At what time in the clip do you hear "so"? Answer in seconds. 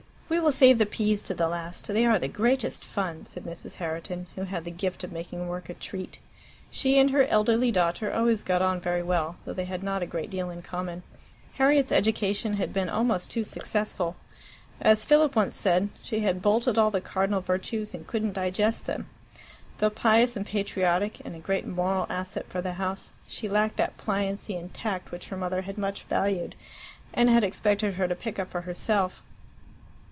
25.67-25.73